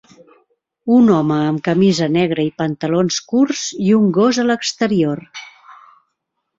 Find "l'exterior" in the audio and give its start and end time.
4.53-5.27